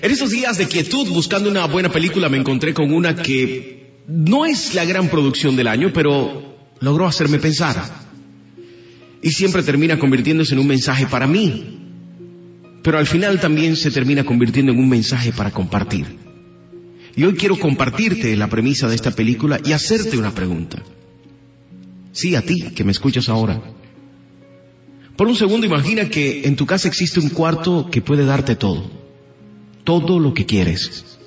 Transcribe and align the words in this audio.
En 0.00 0.10
esos 0.10 0.30
días 0.30 0.58
de 0.58 0.66
quietud, 0.66 1.08
buscando 1.08 1.50
una 1.50 1.66
buena 1.66 1.90
película, 1.90 2.28
me 2.28 2.38
encontré 2.38 2.72
con 2.72 2.92
una 2.92 3.14
que 3.14 4.00
no 4.06 4.46
es 4.46 4.74
la 4.74 4.84
gran 4.84 5.08
producción 5.08 5.56
del 5.56 5.68
año, 5.68 5.92
pero 5.92 6.56
logró 6.80 7.06
hacerme 7.06 7.38
pensar. 7.38 7.76
Y 9.20 9.30
siempre 9.30 9.62
termina 9.62 9.98
convirtiéndose 9.98 10.54
en 10.54 10.60
un 10.60 10.66
mensaje 10.66 11.06
para 11.06 11.26
mí. 11.26 11.78
Pero 12.82 12.98
al 12.98 13.06
final 13.06 13.40
también 13.40 13.76
se 13.76 13.90
termina 13.90 14.24
convirtiendo 14.24 14.72
en 14.72 14.78
un 14.78 14.88
mensaje 14.88 15.32
para 15.32 15.50
compartir. 15.50 16.06
Y 17.14 17.24
hoy 17.24 17.34
quiero 17.34 17.58
compartirte 17.58 18.34
la 18.36 18.48
premisa 18.48 18.88
de 18.88 18.94
esta 18.94 19.10
película 19.10 19.60
y 19.64 19.72
hacerte 19.72 20.16
una 20.16 20.34
pregunta. 20.34 20.82
Sí, 22.12 22.34
a 22.34 22.42
ti 22.42 22.70
que 22.74 22.84
me 22.84 22.92
escuchas 22.92 23.28
ahora. 23.28 23.62
Por 25.16 25.28
un 25.28 25.36
segundo 25.36 25.66
imagina 25.66 26.08
que 26.08 26.46
en 26.46 26.56
tu 26.56 26.66
casa 26.66 26.88
existe 26.88 27.20
un 27.20 27.28
cuarto 27.28 27.88
que 27.90 28.00
puede 28.00 28.24
darte 28.24 28.56
todo. 28.56 29.01
Todo 29.84 30.18
lo 30.18 30.34
que 30.34 30.46
quieres. 30.46 31.18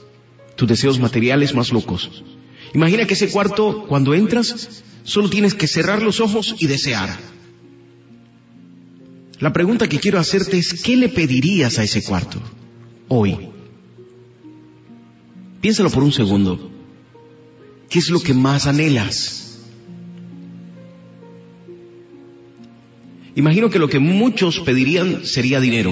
Tus 0.55 0.67
deseos 0.67 0.99
materiales 0.99 1.53
más 1.53 1.71
locos. 1.71 2.23
Imagina 2.73 3.05
que 3.05 3.13
ese 3.13 3.29
cuarto, 3.29 3.85
cuando 3.87 4.13
entras, 4.13 4.83
solo 5.03 5.29
tienes 5.29 5.53
que 5.53 5.67
cerrar 5.67 6.01
los 6.01 6.19
ojos 6.19 6.55
y 6.59 6.67
desear. 6.67 7.17
La 9.39 9.51
pregunta 9.51 9.87
que 9.87 9.99
quiero 9.99 10.19
hacerte 10.19 10.57
es, 10.57 10.81
¿qué 10.81 10.95
le 10.95 11.09
pedirías 11.09 11.77
a 11.77 11.83
ese 11.83 12.03
cuarto 12.03 12.41
hoy? 13.09 13.37
Piénsalo 15.61 15.89
por 15.89 16.03
un 16.03 16.11
segundo. 16.11 16.71
¿Qué 17.89 17.99
es 17.99 18.09
lo 18.09 18.19
que 18.21 18.33
más 18.33 18.67
anhelas? 18.67 19.59
Imagino 23.35 23.69
que 23.69 23.79
lo 23.79 23.89
que 23.89 23.99
muchos 23.99 24.61
pedirían 24.61 25.25
sería 25.25 25.59
dinero. 25.59 25.91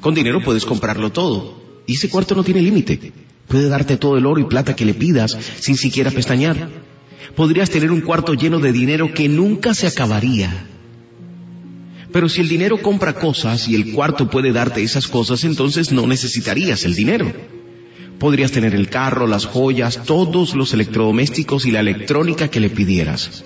Con 0.00 0.14
dinero 0.14 0.42
puedes 0.42 0.64
comprarlo 0.64 1.12
todo. 1.12 1.65
Y 1.86 1.94
ese 1.94 2.08
cuarto 2.08 2.34
no 2.34 2.44
tiene 2.44 2.62
límite. 2.62 3.12
Puede 3.48 3.68
darte 3.68 3.96
todo 3.96 4.16
el 4.16 4.26
oro 4.26 4.40
y 4.40 4.44
plata 4.44 4.74
que 4.74 4.84
le 4.84 4.94
pidas 4.94 5.36
sin 5.60 5.76
siquiera 5.76 6.10
pestañear. 6.10 6.68
Podrías 7.36 7.70
tener 7.70 7.90
un 7.92 8.00
cuarto 8.00 8.34
lleno 8.34 8.58
de 8.58 8.72
dinero 8.72 9.12
que 9.14 9.28
nunca 9.28 9.74
se 9.74 9.86
acabaría. 9.86 10.66
Pero 12.12 12.28
si 12.28 12.40
el 12.40 12.48
dinero 12.48 12.80
compra 12.80 13.14
cosas 13.14 13.68
y 13.68 13.74
el 13.74 13.92
cuarto 13.92 14.30
puede 14.30 14.52
darte 14.52 14.82
esas 14.82 15.06
cosas, 15.06 15.44
entonces 15.44 15.92
no 15.92 16.06
necesitarías 16.06 16.84
el 16.84 16.94
dinero. 16.94 17.32
Podrías 18.18 18.52
tener 18.52 18.74
el 18.74 18.88
carro, 18.88 19.26
las 19.26 19.44
joyas, 19.44 20.02
todos 20.04 20.54
los 20.54 20.72
electrodomésticos 20.72 21.66
y 21.66 21.70
la 21.70 21.80
electrónica 21.80 22.48
que 22.48 22.60
le 22.60 22.70
pidieras. 22.70 23.44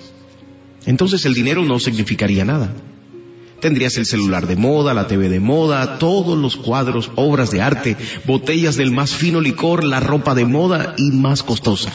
Entonces 0.85 1.25
el 1.25 1.33
dinero 1.33 1.63
no 1.65 1.79
significaría 1.79 2.45
nada. 2.45 2.73
Tendrías 3.61 3.95
el 3.97 4.07
celular 4.07 4.47
de 4.47 4.55
moda, 4.55 4.95
la 4.95 5.05
TV 5.05 5.29
de 5.29 5.39
moda, 5.39 5.99
todos 5.99 6.35
los 6.37 6.57
cuadros, 6.57 7.11
obras 7.15 7.51
de 7.51 7.61
arte, 7.61 7.95
botellas 8.25 8.75
del 8.75 8.91
más 8.91 9.13
fino 9.13 9.39
licor, 9.39 9.83
la 9.83 9.99
ropa 9.99 10.33
de 10.33 10.45
moda 10.45 10.95
y 10.97 11.11
más 11.11 11.43
costosa. 11.43 11.93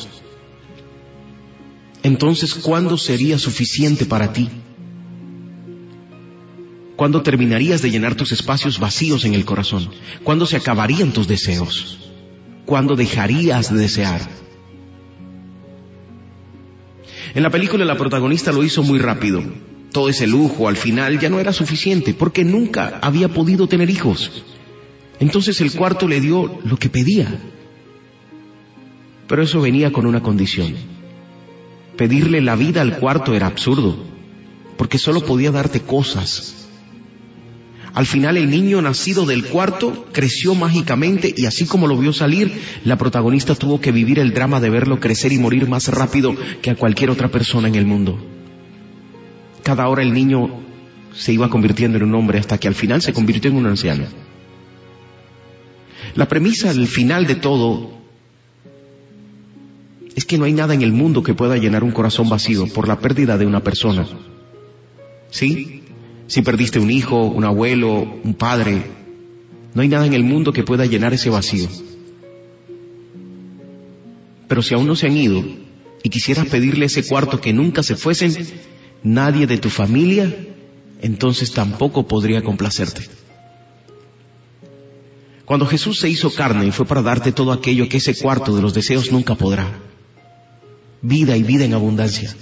Entonces, 2.05 2.55
¿cuándo 2.55 2.97
sería 2.97 3.37
suficiente 3.37 4.07
para 4.07 4.33
ti? 4.33 4.49
¿Cuándo 6.95 7.23
terminarías 7.23 7.83
de 7.83 7.91
llenar 7.91 8.15
tus 8.15 8.31
espacios 8.31 8.79
vacíos 8.79 9.25
en 9.25 9.35
el 9.35 9.45
corazón? 9.45 9.91
¿Cuándo 10.23 10.47
se 10.47 10.57
acabarían 10.57 11.13
tus 11.13 11.27
deseos? 11.27 11.99
¿Cuándo 12.65 12.95
dejarías 12.95 13.75
de 13.75 13.81
desear? 13.81 14.21
En 17.35 17.43
la 17.43 17.51
película 17.51 17.85
la 17.85 17.99
protagonista 17.99 18.53
lo 18.53 18.63
hizo 18.63 18.85
muy 18.85 19.01
rápido. 19.01 19.43
Todo 19.97 20.11
ese 20.11 20.27
lujo 20.27 20.69
al 20.69 20.77
final 20.77 21.19
ya 21.19 21.31
no 21.31 21.41
era 21.41 21.55
suficiente 21.55 22.13
porque 22.13 22.45
nunca 22.45 22.99
había 23.01 23.29
podido 23.29 23.67
tener 23.67 23.89
hijos. 23.89 24.45
Entonces 25.21 25.63
el 25.63 25.73
cuarto 25.73 26.07
le 26.07 26.21
dio 26.21 26.59
lo 26.65 26.77
que 26.77 26.91
pedía. 26.91 27.41
Pero 29.27 29.43
eso 29.43 29.63
venía 29.63 29.93
con 29.93 30.05
una 30.05 30.23
condición. 30.23 30.75
Pedirle 31.97 32.43
la 32.43 32.57
vida 32.57 32.83
al 32.83 32.99
cuarto 32.99 33.33
era 33.35 33.47
absurdo, 33.47 33.97
porque 34.77 34.99
solo 34.99 35.25
podía 35.25 35.51
darte 35.51 35.81
cosas. 35.81 36.69
Al 37.95 38.05
final 38.05 38.37
el 38.37 38.51
niño 38.51 38.83
nacido 38.83 39.25
del 39.25 39.47
cuarto 39.47 40.09
creció 40.13 40.55
mágicamente 40.55 41.33
y 41.35 41.47
así 41.47 41.65
como 41.65 41.87
lo 41.87 41.97
vio 41.97 42.13
salir, 42.13 42.53
la 42.85 42.99
protagonista 42.99 43.55
tuvo 43.55 43.81
que 43.81 43.93
vivir 43.93 44.19
el 44.19 44.35
drama 44.35 44.61
de 44.61 44.69
verlo 44.69 45.01
crecer 45.01 45.33
y 45.33 45.39
morir 45.39 45.67
más 45.71 45.89
rápido 45.89 46.37
que 46.61 46.69
a 46.69 46.77
cualquier 46.77 47.09
otra 47.09 47.31
persona 47.31 47.69
en 47.69 47.77
el 47.77 47.87
mundo. 47.87 48.36
Cada 49.67 49.89
hora 49.89 50.01
el 50.01 50.15
niño 50.15 50.49
se 51.13 51.33
iba 51.33 51.51
convirtiendo 51.51 51.99
en 51.99 52.05
un 52.05 52.15
hombre 52.15 52.39
hasta 52.39 52.57
que 52.57 52.69
al 52.69 52.77
final 52.77 53.03
se 53.03 53.13
convirtió 53.13 53.51
en 53.51 53.57
un 53.57 53.67
anciano. 53.67 54.05
La 56.15 56.29
premisa 56.29 56.71
al 56.71 56.87
final 56.87 57.27
de 57.27 57.35
todo 57.35 57.91
es 60.15 60.25
que 60.25 60.39
no 60.39 60.45
hay 60.45 60.53
nada 60.53 60.73
en 60.73 60.83
el 60.83 60.93
mundo 60.93 61.25
que 61.25 61.35
pueda 61.35 61.57
llenar 61.57 61.83
un 61.83 61.91
corazón 61.91 62.29
vacío 62.29 62.69
por 62.69 62.87
la 62.87 63.01
pérdida 63.01 63.39
de 63.39 63.45
una 63.45 63.65
persona. 63.65 64.07
¿Sí? 65.31 65.83
Si 66.29 66.43
perdiste 66.43 66.79
un 66.79 66.93
hijo, 66.93 67.25
un 67.25 67.43
abuelo, 67.43 68.21
un 68.23 68.35
padre, 68.35 68.85
no 69.75 69.83
hay 69.83 69.89
nada 69.89 70.07
en 70.07 70.15
el 70.15 70.23
mundo 70.23 70.53
que 70.53 70.63
pueda 70.63 70.87
llenar 70.87 71.13
ese 71.13 71.29
vacío. 71.29 71.67
Pero 74.47 74.63
si 74.63 74.75
aún 74.75 74.87
no 74.87 74.95
se 74.95 75.09
han 75.09 75.17
ido 75.17 75.45
y 76.05 76.09
quisieras 76.09 76.47
pedirle 76.47 76.87
ese 76.87 77.05
cuarto 77.05 77.41
que 77.41 77.53
nunca 77.53 77.83
se 77.83 77.97
fuesen, 77.97 78.33
nadie 79.07 79.47
de 79.47 79.59
tu 79.59 79.71
familia, 79.71 80.35
entonces 81.01 81.53
tampoco 81.53 82.09
podría 82.09 82.43
complacerte. 82.43 83.09
Cuando 85.45 85.65
Jesús 85.65 86.01
se 86.01 86.09
hizo 86.09 86.35
carne 86.35 86.73
fue 86.73 86.87
para 86.87 87.03
darte 87.03 87.31
todo 87.31 87.53
aquello 87.53 87.89
que 87.89 87.99
ese 87.99 88.17
cuarto 88.17 88.55
de 88.55 88.63
los 88.63 88.75
deseos 88.75 89.13
nunca 89.13 89.37
podrá. 89.37 89.79
Vida 91.03 91.37
y 91.37 91.45
vida 91.45 91.65
en 91.65 91.75
abundancia. 91.75 92.35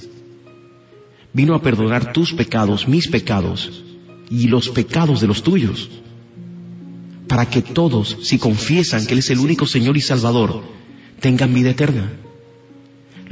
Vino 1.34 1.54
a 1.54 1.60
perdonar 1.60 2.14
tus 2.14 2.32
pecados, 2.32 2.88
mis 2.88 3.08
pecados 3.08 3.82
y 4.30 4.48
los 4.48 4.70
pecados 4.70 5.20
de 5.20 5.26
los 5.26 5.42
tuyos. 5.42 5.90
Para 7.28 7.44
que 7.50 7.60
todos, 7.60 8.16
si 8.22 8.38
confiesan 8.38 9.04
que 9.04 9.12
Él 9.12 9.18
es 9.18 9.28
el 9.28 9.40
único 9.40 9.66
Señor 9.66 9.98
y 9.98 10.00
Salvador, 10.00 10.62
tengan 11.20 11.52
vida 11.52 11.70
eterna. 11.70 12.10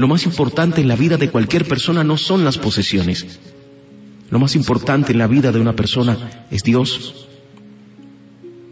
Lo 0.02 0.08
más 0.08 0.26
importante 0.26 0.80
en 0.80 0.88
la 0.88 0.96
vida 0.96 1.16
de 1.16 1.30
cualquier 1.30 1.64
persona 1.64 2.02
no 2.02 2.16
son 2.16 2.42
las 2.42 2.58
posesiones. 2.58 3.38
Lo 4.30 4.40
más 4.40 4.56
importante 4.56 5.12
en 5.12 5.18
la 5.18 5.28
vida 5.28 5.52
de 5.52 5.60
una 5.60 5.76
persona 5.76 6.44
es 6.50 6.64
Dios, 6.64 7.28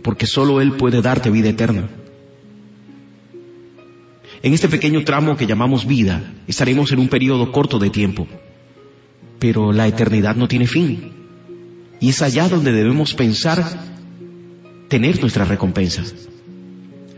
porque 0.02 0.26
solo 0.26 0.60
Él 0.60 0.72
puede 0.72 1.00
darte 1.00 1.30
vida 1.30 1.48
eterna. 1.48 1.88
En 4.42 4.52
este 4.52 4.68
pequeño 4.68 5.04
tramo 5.04 5.36
que 5.36 5.46
llamamos 5.46 5.86
vida, 5.86 6.34
estaremos 6.48 6.90
en 6.90 6.98
un 6.98 7.06
periodo 7.06 7.52
corto 7.52 7.78
de 7.78 7.90
tiempo, 7.90 8.26
pero 9.38 9.72
la 9.72 9.86
eternidad 9.86 10.34
no 10.34 10.48
tiene 10.48 10.66
fin. 10.66 11.12
Y 12.00 12.08
es 12.08 12.22
allá 12.22 12.48
donde 12.48 12.72
debemos 12.72 13.14
pensar 13.14 13.64
tener 14.88 15.20
nuestra 15.20 15.44
recompensa. 15.44 16.02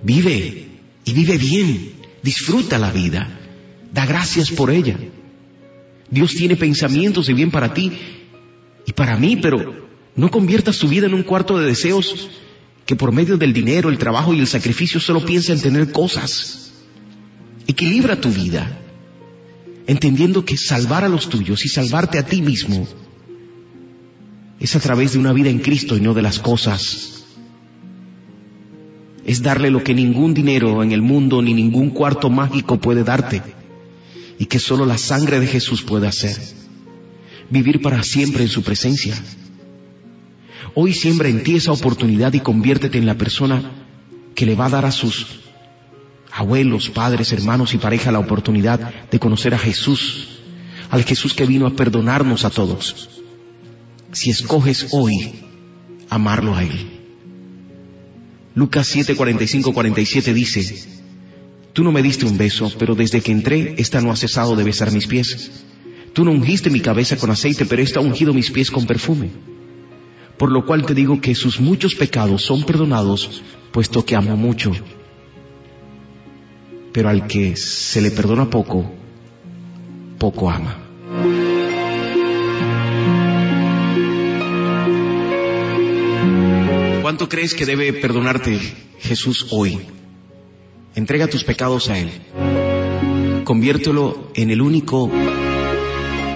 Vive 0.02 0.66
y 1.02 1.14
vive 1.14 1.38
bien, 1.38 1.92
disfruta 2.22 2.78
la 2.78 2.90
vida. 2.90 3.38
Da 3.92 4.06
gracias 4.06 4.50
por 4.50 4.70
ella. 4.70 4.96
Dios 6.10 6.34
tiene 6.34 6.56
pensamientos 6.56 7.26
de 7.26 7.34
bien 7.34 7.50
para 7.50 7.74
ti 7.74 7.92
y 8.86 8.92
para 8.92 9.16
mí, 9.16 9.36
pero 9.36 9.86
no 10.16 10.30
conviertas 10.30 10.78
tu 10.78 10.88
vida 10.88 11.06
en 11.06 11.14
un 11.14 11.22
cuarto 11.22 11.58
de 11.58 11.66
deseos 11.66 12.30
que 12.86 12.96
por 12.96 13.12
medio 13.12 13.36
del 13.36 13.52
dinero, 13.52 13.90
el 13.90 13.98
trabajo 13.98 14.34
y 14.34 14.40
el 14.40 14.46
sacrificio 14.46 14.98
solo 14.98 15.24
piensa 15.24 15.52
en 15.52 15.60
tener 15.60 15.92
cosas. 15.92 16.72
Equilibra 17.66 18.20
tu 18.20 18.30
vida, 18.30 18.78
entendiendo 19.86 20.44
que 20.44 20.56
salvar 20.56 21.04
a 21.04 21.08
los 21.08 21.28
tuyos 21.28 21.64
y 21.64 21.68
salvarte 21.68 22.18
a 22.18 22.26
ti 22.26 22.42
mismo 22.42 22.86
es 24.58 24.76
a 24.76 24.80
través 24.80 25.12
de 25.12 25.18
una 25.18 25.32
vida 25.32 25.50
en 25.50 25.58
Cristo 25.58 25.96
y 25.96 26.00
no 26.00 26.14
de 26.14 26.22
las 26.22 26.38
cosas. 26.38 27.24
Es 29.24 29.42
darle 29.42 29.70
lo 29.70 29.84
que 29.84 29.94
ningún 29.94 30.34
dinero 30.34 30.82
en 30.82 30.92
el 30.92 31.02
mundo 31.02 31.42
ni 31.42 31.54
ningún 31.54 31.90
cuarto 31.90 32.30
mágico 32.30 32.78
puede 32.78 33.04
darte 33.04 33.42
y 34.38 34.46
que 34.46 34.58
solo 34.58 34.86
la 34.86 34.98
sangre 34.98 35.40
de 35.40 35.46
Jesús 35.46 35.82
puede 35.82 36.06
hacer. 36.08 36.36
Vivir 37.50 37.82
para 37.82 38.02
siempre 38.02 38.42
en 38.42 38.48
su 38.48 38.62
presencia. 38.62 39.14
Hoy 40.74 40.94
siembra 40.94 41.28
en 41.28 41.42
ti 41.42 41.56
esa 41.56 41.72
oportunidad 41.72 42.32
y 42.32 42.40
conviértete 42.40 42.98
en 42.98 43.06
la 43.06 43.16
persona 43.16 43.70
que 44.34 44.46
le 44.46 44.54
va 44.54 44.66
a 44.66 44.70
dar 44.70 44.86
a 44.86 44.92
sus 44.92 45.26
abuelos, 46.32 46.88
padres, 46.88 47.32
hermanos 47.32 47.74
y 47.74 47.78
pareja 47.78 48.10
la 48.10 48.18
oportunidad 48.18 49.08
de 49.10 49.18
conocer 49.18 49.54
a 49.54 49.58
Jesús, 49.58 50.28
al 50.90 51.04
Jesús 51.04 51.34
que 51.34 51.44
vino 51.44 51.66
a 51.66 51.76
perdonarnos 51.76 52.44
a 52.44 52.50
todos. 52.50 53.10
Si 54.12 54.30
escoges 54.30 54.88
hoy 54.92 55.34
amarlo 56.08 56.54
a 56.54 56.62
Él. 56.62 57.00
Lucas 58.54 58.86
7, 58.88 59.14
45, 59.14 59.72
47 59.72 60.34
dice, 60.34 61.01
Tú 61.72 61.84
no 61.84 61.92
me 61.92 62.02
diste 62.02 62.26
un 62.26 62.36
beso, 62.36 62.70
pero 62.78 62.94
desde 62.94 63.22
que 63.22 63.32
entré, 63.32 63.74
esta 63.78 64.00
no 64.00 64.10
ha 64.10 64.16
cesado 64.16 64.56
de 64.56 64.64
besar 64.64 64.92
mis 64.92 65.06
pies. 65.06 65.64
Tú 66.12 66.24
no 66.24 66.30
ungiste 66.30 66.68
mi 66.68 66.80
cabeza 66.80 67.16
con 67.16 67.30
aceite, 67.30 67.64
pero 67.64 67.82
esta 67.82 68.00
ha 68.00 68.02
ungido 68.02 68.34
mis 68.34 68.50
pies 68.50 68.70
con 68.70 68.86
perfume. 68.86 69.30
Por 70.36 70.52
lo 70.52 70.66
cual 70.66 70.84
te 70.84 70.94
digo 70.94 71.20
que 71.20 71.34
sus 71.34 71.60
muchos 71.60 71.94
pecados 71.94 72.42
son 72.42 72.64
perdonados 72.64 73.42
puesto 73.72 74.04
que 74.04 74.14
amo 74.14 74.36
mucho. 74.36 74.72
Pero 76.92 77.08
al 77.08 77.26
que 77.26 77.56
se 77.56 78.02
le 78.02 78.10
perdona 78.10 78.50
poco, 78.50 78.92
poco 80.18 80.50
ama. 80.50 80.78
¿Cuánto 87.00 87.28
crees 87.28 87.54
que 87.54 87.64
debe 87.64 87.94
perdonarte 87.94 88.58
Jesús 89.00 89.46
hoy? 89.50 89.78
Entrega 90.94 91.26
tus 91.26 91.42
pecados 91.44 91.88
a 91.88 91.98
Él. 91.98 92.10
Conviértelo 93.44 94.30
en 94.34 94.50
el 94.50 94.60
único 94.60 95.10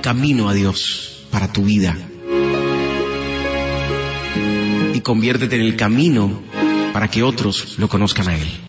camino 0.03 0.49
a 0.49 0.55
Dios 0.55 1.27
para 1.31 1.53
tu 1.53 1.63
vida. 1.63 1.97
Y 4.95 5.01
conviértete 5.01 5.57
en 5.57 5.63
el 5.63 5.77
camino 5.77 6.41
para 6.93 7.09
que 7.09 7.23
otros 7.23 7.79
lo 7.79 7.89
conozcan 7.89 8.29
a 8.29 8.37
Él. 8.37 8.61